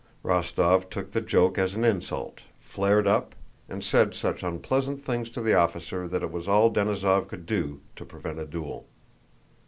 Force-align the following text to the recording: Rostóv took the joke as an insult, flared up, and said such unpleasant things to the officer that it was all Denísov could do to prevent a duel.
Rostóv 0.25 0.89
took 0.89 1.11
the 1.11 1.21
joke 1.21 1.59
as 1.59 1.75
an 1.75 1.83
insult, 1.83 2.39
flared 2.59 3.05
up, 3.05 3.35
and 3.69 3.83
said 3.83 4.15
such 4.15 4.41
unpleasant 4.41 5.05
things 5.05 5.29
to 5.29 5.41
the 5.41 5.53
officer 5.53 6.07
that 6.07 6.23
it 6.23 6.31
was 6.31 6.47
all 6.47 6.73
Denísov 6.73 7.27
could 7.27 7.45
do 7.45 7.81
to 7.97 8.03
prevent 8.03 8.39
a 8.39 8.47
duel. 8.47 8.87